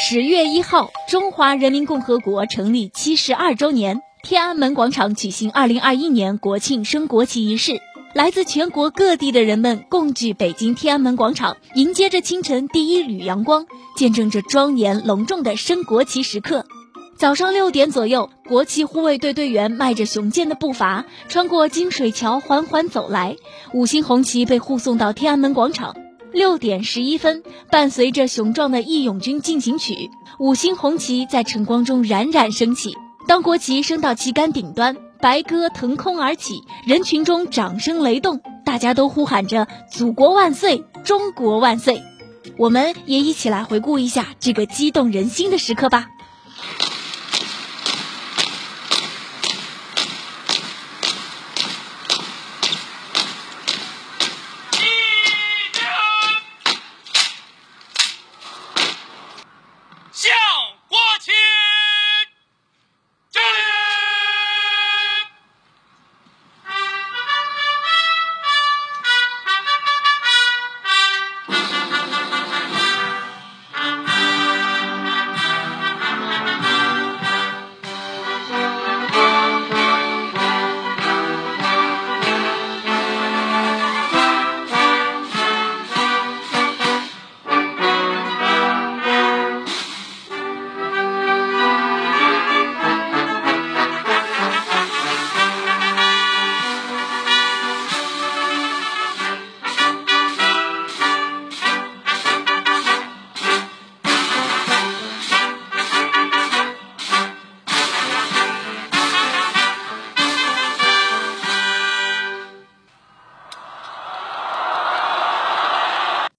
[0.00, 7.82] 十月一号，中华人民共和国成立七十二周年，天安门广场举行二零二一年国庆升国旗仪式。
[8.14, 13.66] 来自全国各地的人们共聚北京天安门广场，迎接着清晨第一缕阳光，
[13.96, 16.64] 见证着庄严隆重的升国旗时刻。
[17.16, 23.36] 早上六点左右，国旗护卫队队员迈着雄健的步伐，穿过金水桥缓缓走来，
[23.72, 25.96] 五星红旗被护送到天安门广场。
[26.32, 29.94] 六点十一分，伴随着雄壮的《义勇军进行曲》，
[30.38, 32.94] 五星红旗在晨光中冉冉升起。
[33.26, 42.02] 当国旗升到旗杆顶端，白鸽腾空而起，人群中掌声雷动，大家都呼喊着“祖国万岁，中国万岁”。
[42.56, 46.08] 我们也一起来回顾一下这个激动人心的时刻吧。